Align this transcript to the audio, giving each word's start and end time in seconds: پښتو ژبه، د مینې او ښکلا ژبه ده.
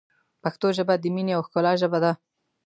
پښتو 0.43 0.67
ژبه، 0.77 0.95
د 1.01 1.05
مینې 1.15 1.33
او 1.37 1.41
ښکلا 1.47 1.73
ژبه 1.81 1.97
ده. 2.03 2.11